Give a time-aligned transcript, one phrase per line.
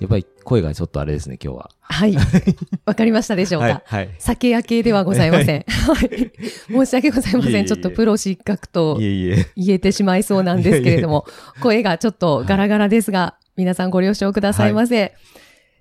[0.00, 2.16] やっぱり声がちょっとあれですね今日ははい。
[2.84, 5.64] わかりましたでしょうか、はいはい酒焼けではございません。
[5.68, 6.30] はい。
[6.68, 7.52] 申し訳ございません。
[7.52, 11.26] いえいえいえちょっとプロ失格といえいえ言えてしまいそうなんですけれども、
[11.60, 15.14] 声がちょっとガラガラですが、皆さんご了承くださいませ。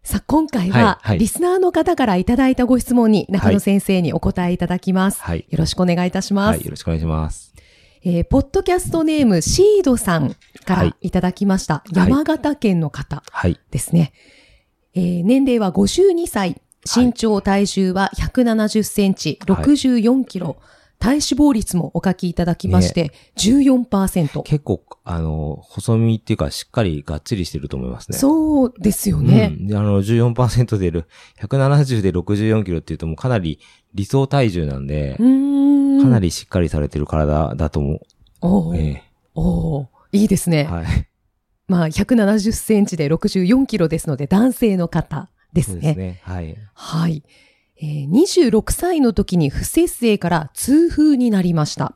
[0.04, 5.22] さあ、今回は、はいはいリスナーの方からいただいたご質問に中野先生にお答えいただきます。
[5.22, 6.58] はいよろしくお願いいたします。
[6.58, 7.54] はいよろしくお願いします
[8.04, 11.84] えーポッドキャストネームシードさんかはいらいただきました。
[11.92, 14.14] い山形県の方はいですね。
[14.94, 16.62] えー年齢は52歳、
[16.96, 20.58] 身長、体重は170センチ、はい64キロ、
[20.99, 24.41] 体脂肪率もお書きいただきまして、14%。
[24.41, 29.55] 結構あの細身っていうかしっかりがっちりしてると思いますねそうですよね。
[29.58, 31.05] うん、であの、14%出る、
[31.40, 33.60] 170で64キロっていうともうかなり
[33.93, 35.77] 理想体重なんでう、ーん。
[36.01, 37.99] かなりしっかりされてる体だと思う。
[38.41, 39.03] おーえ
[39.35, 40.67] おーいいですね。
[40.70, 40.85] えはい。
[41.67, 45.73] まあ、170センチで64キロですので、男性の方ですね。
[45.73, 46.21] そうですね。
[46.23, 46.55] はい。
[46.73, 47.23] はい。
[47.79, 51.95] えー26歳の時に不摂生から痛風になりました。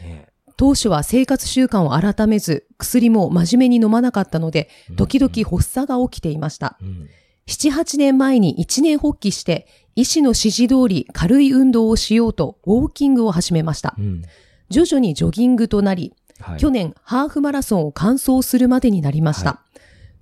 [0.00, 6.76] ね当初は生活習慣を改めず、薬も真面目に飲まなかったので、時々発作が起きていました。
[6.82, 7.08] うん。
[7.48, 14.02] 7、8年前に一年発起して、医師の指示通り軽い運動をしようと、ウォーキングを始めましたう。
[14.02, 14.22] ん。
[14.68, 16.58] 徐々にジョギングとなり、はい。
[16.58, 19.50] 去年ハーフマラソンを完走するまでになりました。
[19.50, 19.60] は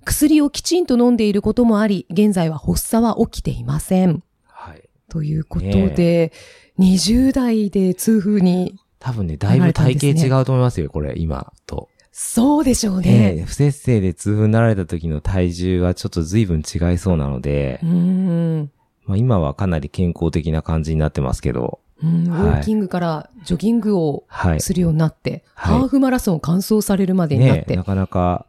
[0.05, 4.23] 薬をきちんと飲んでいることもあり、現在は発作は起きていません。
[4.45, 4.89] はい。
[5.09, 6.31] ということで、
[6.79, 11.89] 20代で痛風に、多分ね、だいぶ体型違うと思いますよ、これ、今と。
[12.19, 13.43] そうでしょうねね。
[13.45, 18.71] 不摂生で痛風になられた時の体重はちょっと随分違いそうなのでう、ーん。
[19.05, 24.61] まあ今はかなり健康的な感じになってますけど、うんウはいォーキングからジョギングをはい。
[24.61, 27.65] するようになって、はいハーフマラソンを完走されるまでになって。
[27.67, 28.47] ねなかなか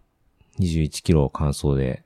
[0.61, 2.03] 21キロ完走で、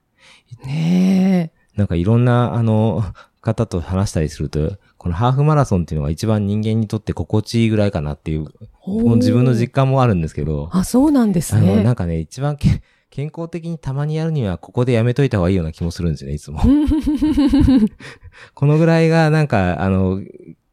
[0.64, 3.02] ねなんかいろんな、あの、
[3.40, 8.68] 方と話したりすると、このハーフマラソンっていうのが一番人間にとって心地いいぐらいかなっていう、え。
[8.86, 11.90] もう自分の実感もあるんですけど、あ、そうなんですあの、なね。
[11.90, 16.60] んかね、一番け健康的にたまにやるには、ここでやめといた方がいいような気もするんですよね、いつも。
[18.54, 20.22] このぐらいが、なんか、あの、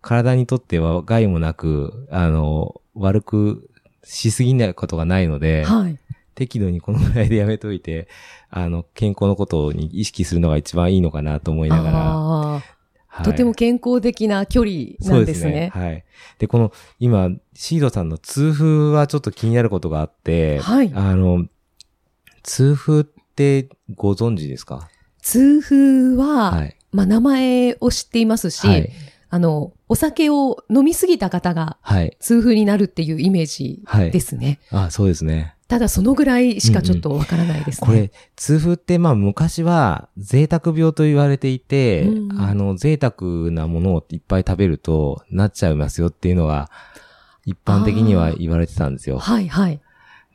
[0.02, 3.70] 体にとっては害もなく、あの、悪く
[4.04, 5.98] しすぎないことがないので、はい。
[6.36, 8.08] 適度にこのぐらいでやめといて、
[8.52, 12.79] あの、健康のことに意識するのが一番いいのかなと思いながら。
[13.12, 15.72] あはいーとても健康的な距離なんですね。
[15.74, 16.06] はい。
[16.38, 21.46] で、この、今、シードさんの痛風はちょっと気になることがあって、はいあの、
[22.44, 24.90] 痛風ってご存知ですか？
[25.22, 26.78] 痛風は、はい。
[26.92, 28.90] まあ、名前を知っていますし、はい。
[29.32, 32.16] あの、お酒を飲みすぎた方がはい。
[32.20, 34.60] 痛風になるっていうイメージはいですね。
[34.72, 35.56] あ、そうですね。
[35.70, 37.88] ただそのぐらいしかちょっとわからないですね。
[37.88, 46.72] これ、痛風って、まあ、昔は贅沢病と言われていて、うんあの、贅沢なものをいっぱい食べると、なっちゃいますよっていうのが、
[47.46, 49.20] 一般的には言われてたんですよ。
[49.20, 49.80] はいはい。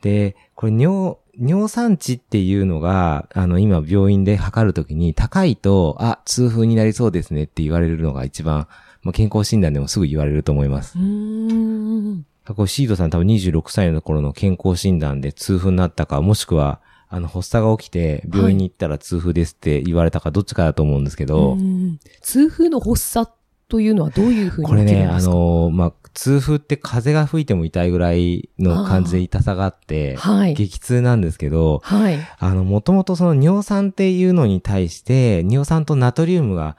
[0.01, 8.69] で、これ尿、尿酸値っていうのが、あの、今病院で測るときに高いと、あ、痛風になりそうですねって言われるのが一番、
[9.01, 11.01] まあ、健康診断でもすぐ言われると思いますう。
[11.01, 12.25] ーん。
[12.53, 23.31] これシードさん多分26歳の頃の健康診断で痛風になったか、もしくは、あの、発作が起きて病院に行ったら痛風ですって言われたか、どっちかだと思うんですけど、うん痛風の発作
[23.67, 30.53] というのはどういうふうにこれね、あの、まあ、痛風って風が吹いても痛いぐらいの感じで痛さがあって、はい。
[30.53, 32.19] 激痛なんですけど、はい。
[32.37, 36.77] あの、もともとその尿酸っていうのに対して、尿酸とナトリウムが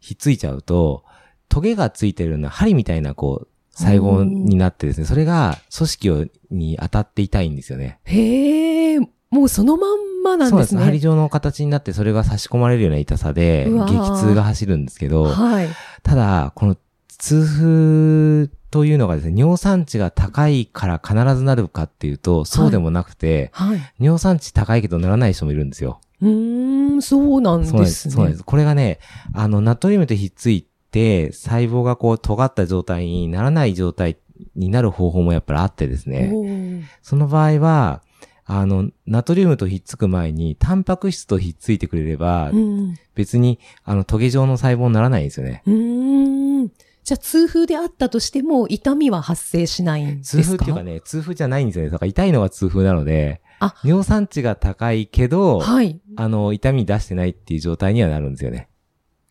[0.00, 1.04] ひっついちゃうと、
[1.48, 3.48] トゲがついてるような針みたいなこう、
[3.78, 8.00] 細胞になってですね、それが組織をに当たって痛いんですよね。
[8.04, 8.98] へえ、
[9.30, 10.70] もうそのまんまなんそうです。
[10.74, 10.84] ですね。
[10.84, 15.68] 針状の形になってそれが差し込まれるような痛さで、激ー痛が走るんですけど、はい。
[16.02, 16.76] ただ、この
[17.18, 23.80] 痛風というのがですね、尿酸値が高いから必ずなるかっていうと、そうでもなくて、はい。
[24.00, 26.00] 尿酸値高いけどならない人もいるんですよ。
[26.20, 28.08] うーん、そうなんそうなんです。
[28.08, 28.14] ですね。
[28.14, 28.44] そうなんです。
[28.44, 28.98] これがね、
[29.34, 34.18] あの、ナトリウムとひっついて、細胞がこう、尖った状態にならない状態
[34.56, 36.88] になる方法もやっぱりあってですね。
[37.02, 38.02] その場合は、
[38.44, 42.94] あの、ナトリウムとひっつく前に、タンパク質とひっついてくれれば、うん。
[43.14, 45.62] 別に、あの、トゲ状の細胞にならないんですよね。
[45.66, 46.68] うーん。
[47.04, 50.42] じゃあ痛風であったとしても痛みは発生しないんですか？
[50.42, 51.90] 痛風っていうかね、痛風じゃないんですよね。
[51.90, 55.98] だから痛いのが痛風なので、あ尿酸値が高いけど、はい。
[56.16, 58.67] あの、痛み出してないっていう状態にはなるんですよね。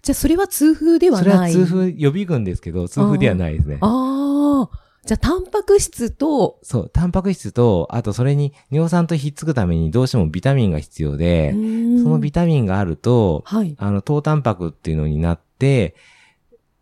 [0.07, 1.51] じゃあそれは痛風ではそれはない。
[1.51, 3.77] 痛風予備軍ですけど、痛風ではないですね。
[3.81, 4.79] ああ。
[5.05, 11.51] じゃあ、タンパク質と、そう、タンパク質と、あとそれに尿酸とひっつくためにどうしてもビタミンが必要で、
[11.97, 13.75] そそのビタミンがあると、はい。
[13.77, 15.93] あの、糖タンパクっていうのになって、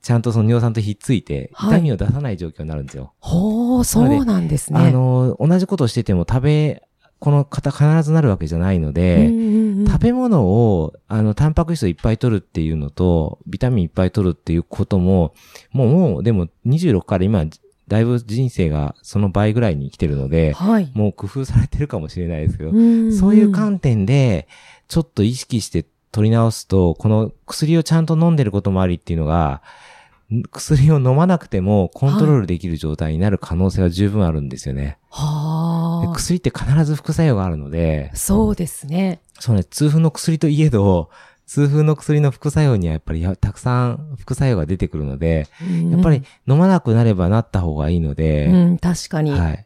[0.03, 3.13] ちゃんとその尿酸とひっついて、はい痛みを出さない状況になるんですよ。
[3.17, 4.79] ほう、そうなんですね。
[4.79, 6.83] あの、同じことをしてても食べ、
[7.17, 15.33] この方必ずなるわけじゃないので、うんうんうん食べ物を、あの、タンパク質をいっぱい取るっていうのと、ビタミンいっぱい取るっていうことも、
[15.71, 17.45] もう、もう、でも26から今、
[17.87, 20.91] だいぶ人生がその倍ぐらいに来てるので、はい。
[20.93, 24.47] もう工夫されてるかもしれないですけど、んんそういう観点で、
[24.87, 29.61] ちょっと意識して取り直すと、この薬をちゃんと飲んでることもありっていうのが、
[30.33, 34.83] ん薬を飲まなくてもコントロールできる状態になる可能性は十分あるんですよね。
[34.83, 35.64] ではあ。
[36.11, 39.21] 薬って必ず副作用があるので、そうですね。
[39.39, 41.09] そうね、痛風の薬といえど、
[41.45, 45.47] 痛風の薬の副作用にはやっぱりやたくさん副作用が出てくるので、
[45.91, 49.31] やっぱり飲まなくなればなった方がいいので、うん、確かに。
[49.31, 49.65] はい。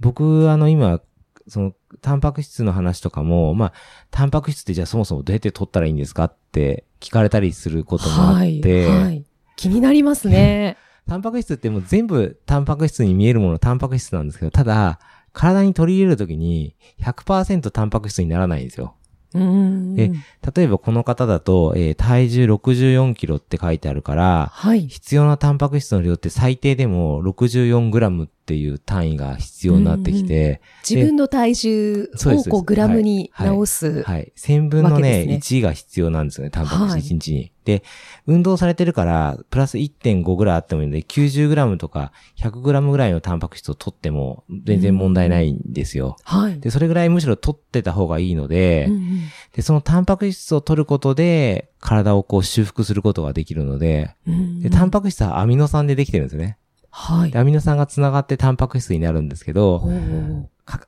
[0.00, 1.00] 僕、あの、今、
[1.46, 3.72] その、タンパク質の話とかも、まあ、
[4.10, 8.98] タンパク質ってじゃあそもそもどうやって取ったらいいんですかって聞かれたりすることもあって、はい。
[9.02, 9.24] はい。
[9.56, 10.76] 気になりますね。
[11.06, 15.00] タンパク質ってもう全部タンパク質に見えるものタンパク質なんですけど、ただ、
[15.32, 18.94] 体に取り入れるときに100%タンパク質にならないんですよ。
[19.34, 19.94] うん。
[19.94, 20.12] で
[20.54, 24.88] 例えばこの方だと、えー体重64キロって書いてあるから、はい。
[24.88, 34.02] 必要なタンパク質の量って最低でも64グラムっていう単位が必要になってきて、自分の体重をこうグラムにはい直す。
[34.02, 34.32] はい。
[34.36, 37.52] 1000分のね、ね1が必要なんですよね、タンパクはい質1日に。
[37.64, 37.84] で、
[38.26, 46.16] 運動されてるから、プラス1.5ぐらいあってもいいので、90グラムとか100グラムぐらいのタンパク質を取っても全然問題ないんですよ。
[46.24, 46.58] はい。
[46.58, 49.20] で、それぐらいむしろ取ってた方がいいので、うんうん
[49.54, 56.58] で、そのタンパク質を取ることで、体をこう修復することができるので、うんで、タンパク質はアミノ酸でできてるんですね。
[56.94, 57.38] はいで。
[57.38, 59.82] アミノ酸が繋がってタンパク質になるんですけど、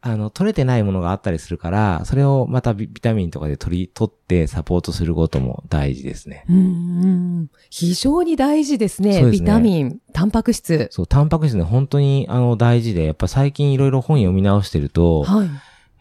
[0.03, 6.45] あの、取れてないものがあったりするから、それをまたビビタミンとかで取り、取ってサポートすることも大事ですね。
[6.49, 6.61] うんう
[7.43, 9.15] ん非常に大事ですね。
[9.15, 10.89] そうですねビタミン、タンパク質。
[10.91, 15.49] そう、タンパク質ね、本当にあの大事で、やっぱ最近いろいろ本読み直してると、やっはい。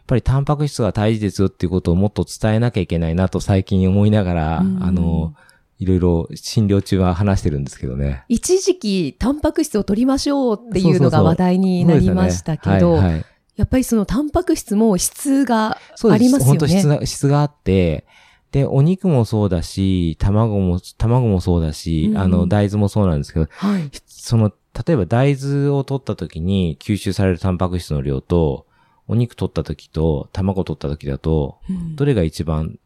[0.06, 5.34] ぱりタンパク質が大事ですよっていうことをもっと伝えなきゃいけないなと最近思いながら、うんあの、
[5.84, 8.24] いろいろ診療中は話してるんですけどね。
[8.28, 16.22] 一時期、タンパク質を取りましょうっていうのそうそうそうが話題になりましたけど、やっぱりそのタンパク質も質がそうです。
[16.22, 16.98] ありますよ本当質ね。
[16.98, 18.06] が、質があって、
[18.50, 23.90] で、お肉もそうだし、卵も、卵もそうだし、うんあの、大豆もそうなんですけど、はい。
[24.06, 24.52] その、
[24.86, 28.66] 例えば大豆を取った時に吸収されるタンパク質の量と、
[29.06, 32.78] お肉取った時と、卵取った時だと、うんどれが一番、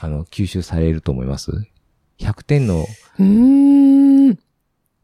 [0.00, 1.50] あの、吸収されると思います？
[2.22, 2.86] ?100 点の、
[3.18, 4.38] うーん。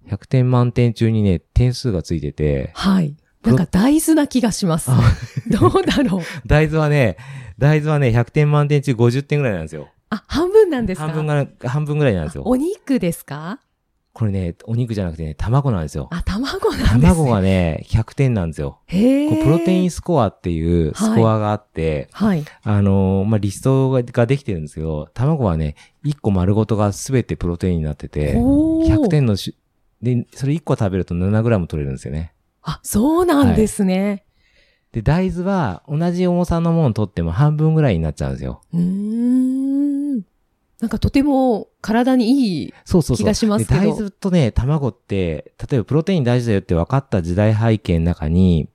[0.08, 3.14] 100点満点中にね、点数がついてて、はい。
[3.44, 4.90] なんか大豆な気がします。
[5.48, 6.20] どうだろう。
[6.46, 7.16] 大豆はね、
[7.58, 9.88] 大豆はね、100点満点中50点ぐらいなんですよ。
[10.10, 11.06] あ、半分なんですか？
[11.08, 12.42] 半分が、半分ぐらいなんですよ。
[12.46, 13.60] お肉ですか？
[14.12, 16.08] これね、お肉じゃなくてね、卵なんですよ。
[16.10, 17.00] あ、卵なんですね。
[17.02, 18.80] 卵がね、100点なんですよ。
[18.86, 22.44] へーこうプロテインスコアっていうスコアがあって、はい。
[22.62, 29.56] あのーまあ、リストがができてるんですけど、卵はね、1個丸ごとが全てプロテインになってて、おー100点のし、
[30.02, 32.32] で、それ1個食べると 7g 取れるんですよね。
[32.62, 34.24] あ、そうなんですね。
[34.92, 38.62] で、大豆は同じ重さのもの取っても半分ぐらいになっちゃうんですよ。
[38.72, 39.67] うーん。
[40.80, 42.74] なんかとても体にいい。
[42.84, 43.24] そうそうそう。
[43.24, 48.68] 気がしますけどで大豆とね、卵って、例えばプロテイン大事だよって分かった時代背景の中に、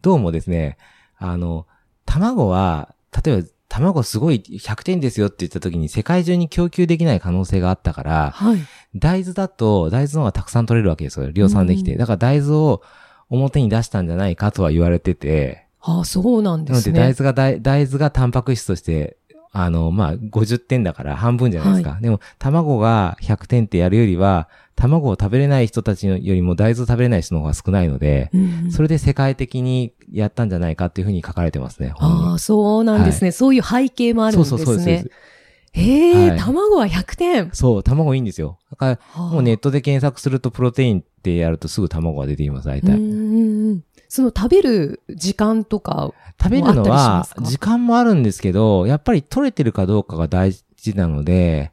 [0.00, 0.76] どうもですね、
[1.16, 1.66] あの、
[2.04, 8.58] 卵は、例えば卵すごい100点ですよって言った時に世界中に供給できない可能性があったから、はい。
[8.94, 11.30] 大豆だと大豆の方がたくさん取れるわけですよ。
[11.30, 11.92] 量産できて。
[11.92, 12.82] うんだから大豆を
[13.30, 16.94] 表に出したんじゃないかとは言われてて、あ、そうなんでなのすね。
[16.94, 19.16] で大豆が大大豆がタンパク質として、
[19.56, 21.98] あの、まあ、50点だから半分じゃないですか。
[22.00, 31.94] でも、卵が100点ってやるよりは、卵を食べれない人たちよりも大豆を食べれない人の方が少ないので、うんそれで世界的にやったんじゃないかっていうふうに書かれてますね。
[31.98, 34.58] ああ、そうなんですね、そういう背景もあるんですね。
[34.58, 35.10] そうそうそうです。
[35.74, 37.50] へえ、はい卵は100点。
[37.52, 38.58] そう、卵いいんですよ。
[38.70, 42.98] だから、はあもうネットで検索するとプロテインってやるとすぐ卵が出てきます、大体。
[44.08, 51.72] その食べる時間とか、食べるのは時間もあるんですけど、やっぱり取れてるかどうかが大事なので、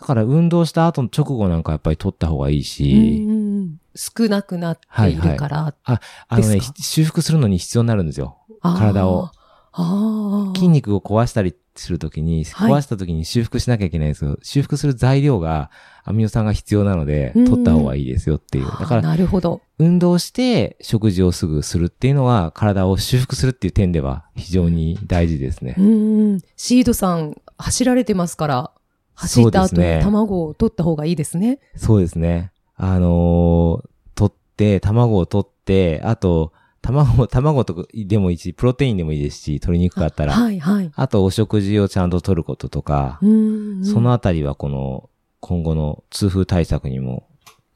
[0.00, 5.74] だから運動した後の直後なんかやっぱり取った方がいいうんし、うん少なくなっているから。
[5.84, 6.00] あ
[6.30, 6.74] のね、ですか？
[6.82, 8.38] 修復するのに必要になるんですよ。
[8.62, 9.30] 体を。
[9.72, 10.56] ああ。
[10.56, 15.70] 筋肉を壊したりするときに、はい壊したときに修復しなきゃいけないんですけど、修復する材料が
[16.04, 18.66] アミノ酸が必要なので、うん取った方がいいですよっていう。
[18.66, 19.62] だから、なるほど。
[19.78, 25.82] 運動して食事をすぐするっていうのは、体を修復するっていう点では非常に大事ですねう。
[25.82, 26.40] ん。
[26.56, 28.70] シードさん、走られてますから、
[29.14, 31.60] 走った後に卵を取った方がいいですね。
[31.76, 32.52] そうですね。
[32.76, 36.52] あのー取って、卵を取って、あと、
[36.82, 40.32] 卵、卵とかでもいいし、プロテインでもいいですし、取りにくかったら。
[40.32, 40.90] はい、はい。
[40.94, 43.84] あと、お食事をちゃんと取ることとか、うん。
[43.84, 45.08] そのあたりはこの、
[45.40, 47.26] 今後の痛風対策にも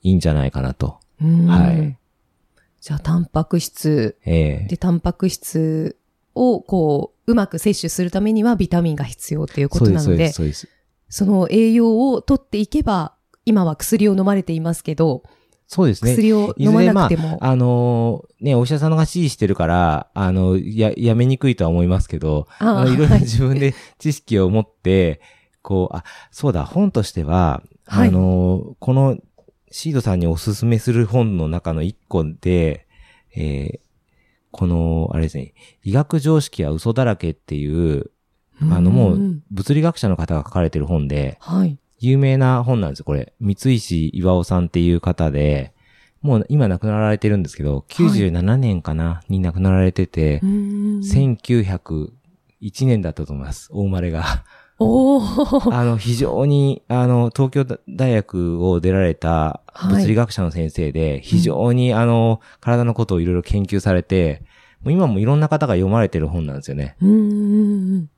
[0.02, 0.98] いいんじゃないかなと。
[1.22, 1.96] うん、はい。
[2.80, 5.96] じゃあ、タンパク質ええで、タンパク質
[6.34, 10.68] を、こう、うまく摂取するためにはビタミンが必要ということなので、そうです、そうです。
[11.08, 15.22] その栄養を取っていけば、今は薬を飲まれていますけど、
[15.68, 16.12] そうですね。
[16.12, 17.38] 薬を飲まなくても。
[17.40, 25.20] あのーね、お医者さんが指示してるから、あの、や、やめにくいとは思いますけど、ああのいろいろはい自分で知識を持って、
[25.62, 29.18] こう、あ、そうだ、本としては、はいあのーこの、
[29.72, 32.86] シードさんにおすすめする本の中の一個で、
[33.34, 33.80] えー
[34.52, 35.52] この、あれですね、
[35.84, 38.10] 医学常識は嘘だらけっていう、
[38.70, 41.78] あの、もんう、物理学者の方が書かれてる本で、はい。
[41.98, 43.32] 有名な本なんですよ、これ。
[43.40, 45.72] 三石岩尾さんっていう方で、
[46.22, 54.44] もう今亡くなられてるんですけど、97年かな、に亡くなられてて、うん1901年だったと思います、大生まれが。
[54.78, 64.42] おー あの、非常に、あの、東京大学を出られたはい物理学者の先生で、非常に、あの、体のことをいろいろ研究されて、
[64.82, 66.96] もう今もいろんな方が読まれてる本なんですよね。
[67.00, 67.12] うんう
[67.98, 68.10] ん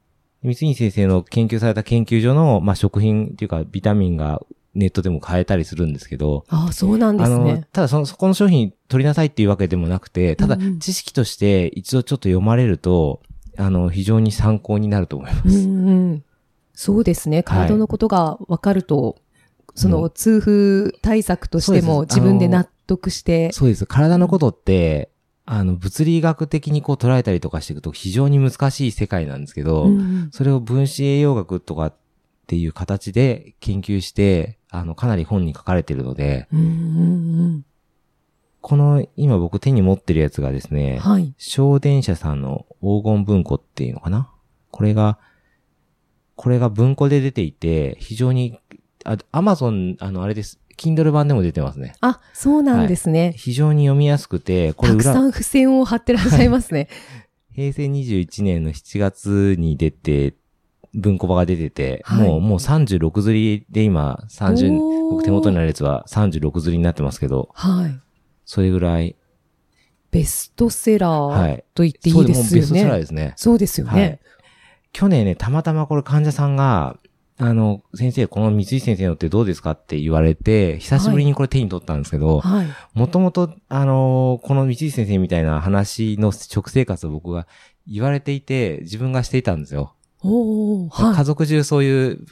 [0.43, 4.43] 三井先生の研究された研究所の、まあ、食品っていうか、ビタミンが
[4.75, 13.21] ネットでも買えたりするんですけど、ああ、そうなんであのすね。、ただその、そこの商品取りなさいっていうわけでもなくて、ただうんうん知識として一度ちょっと読まれると、
[13.57, 15.59] あの、非常に参考になると思いまうんす。
[15.59, 16.25] うん、
[16.73, 17.43] そうですね。
[17.43, 19.17] 体のことが分かると、
[19.75, 23.87] その痛風対策としても自分で納得して、そうです。
[23.87, 25.11] 体のことって、
[25.51, 31.95] あの、物理学的にこう捉えたりとかしていくと非常に難しい世界なんですけど、うんうんそれを分子栄養学とかっ
[32.47, 37.65] ていう形で研究して、あの、かなり本に書かれているので、うんうん
[38.61, 41.33] この今僕手に持ってるやつがですうんね、はい。
[41.39, 44.31] 小電車さんの黄金文庫っていうのかな？
[44.71, 45.19] これが、
[46.35, 48.59] これが文庫で出ていて、非常に、
[49.05, 50.61] あ、アマゾン、あの、あれです。
[50.79, 51.95] Kindle 版でも出てますね。
[52.01, 53.35] あ、そうなんですね。
[53.37, 56.89] 非常に読みやすくて、これ裏、たくさん付箋を貼ってらっしゃいますね。
[57.53, 60.35] 平成21年の7月に出て、
[60.95, 68.01] 文庫版が出てて、はいもう、もう36釣りで今、30、おー僕手元にあるやつは36釣りになってますけど、はい。
[68.45, 69.17] それぐらい、
[70.11, 71.65] ベストセラーはい。
[71.75, 72.99] と言っていそういですよもうベストセラーね。
[73.01, 73.33] ですね。
[73.37, 74.21] そうですよはいね。。
[74.93, 76.97] 去年ね、たまたまこれ患者さんが、
[77.41, 82.67] あの、先生、この三井先生のってどうですかって言われて、久しぶりにこれ手に取ったんですけど、はい。
[82.95, 87.47] もともと、あのこの三井先生みたいな話の食生活を僕が
[87.87, 89.95] 言われていて、自分がしていたんですよ。
[90.23, 91.25] おはい。
[91.25, 92.27] 族中そういう、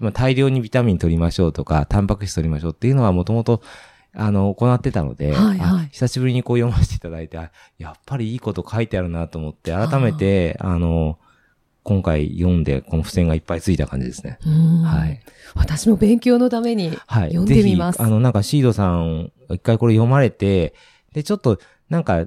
[0.00, 3.62] まあ、大量にビタミン取りましょうとか、タンパク質取りましょうっていうのはもともと、
[4.12, 11.18] あの、行ってたので、はいはいあ久しぶりにこう読ませていただいて、あやっぱりいいこと書いてあるなと思って、改めて、あの、
[11.82, 14.38] 今回読んで、この付箋がいっぱいついた感じですね。
[14.46, 15.20] うんはい。
[15.54, 17.28] 私も勉強のためにはい。
[17.28, 17.98] 読んでみます。
[17.98, 20.74] ぜひ、あの、なんかシードさん、一回これ読まれて、
[21.12, 21.58] で、ちょっと、
[21.88, 22.26] なんか、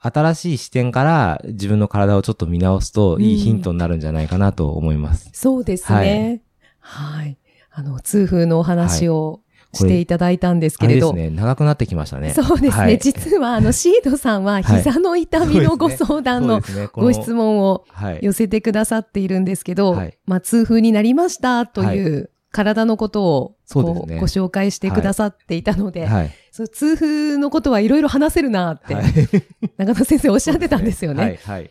[0.00, 5.30] 新しい視点から自分の体をちょっと見直すと、いいヒントになるんじゃないかなと思います。
[5.32, 6.42] そうですね。
[6.78, 7.36] はい。
[7.72, 9.40] あの、痛風のお話を
[9.72, 11.12] していただいたんですあけれど。
[11.12, 12.32] れですね、長くなってきましたね。
[12.32, 12.82] そうですね。
[12.82, 16.60] はい実は、あの、 シードさんは、膝の痛みのご相談の
[16.92, 18.18] ご質問をはい。
[18.22, 26.30] 寄せてくださっているんですけど、はいまあ、痛風になりましたという体のことをこそうご紹介してくださっていたので、はい。
[26.50, 29.04] そう痛風のことはいろいろ話せるなって、はい。
[29.76, 31.22] 中野先生おっしゃってたんですよね。
[31.22, 31.36] はい。
[31.36, 31.70] はい。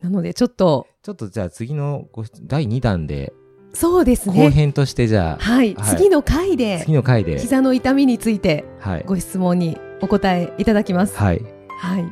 [0.00, 2.06] なので、ちょっと、ちょっとじゃあ次の
[2.42, 3.32] 第2弾で、
[3.72, 4.50] そうです後ね。
[4.50, 9.04] 編としてじゃあ、はい、はい次の回で次、の回で、膝の痛みについてはい。
[9.06, 11.16] ご質問にお答えいただきます。
[11.16, 11.42] はい。
[11.78, 12.04] はい。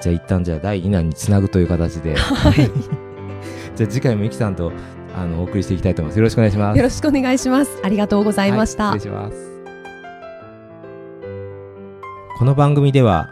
[0.00, 2.54] じゃあ一旦じゃあ第2弾につなぐという形で、はい。
[3.76, 4.72] じゃあ次回もイキさんと、
[5.16, 6.16] あの、お送りしていきたいと思います。
[6.18, 6.76] よろしくお願いします。
[6.76, 7.80] よろしくお願いします。
[7.82, 8.90] ありがとうございました。
[8.90, 9.52] はい失礼します。
[12.38, 13.28] この番組では、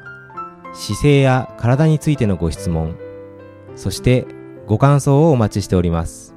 [0.73, 2.95] 姿勢や体についてのご質問、
[3.75, 4.27] そして
[4.67, 6.37] ご感想をお待ちしております。